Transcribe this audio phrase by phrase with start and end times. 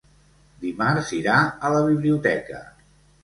[0.63, 2.63] Dimarts irà a la biblioteca.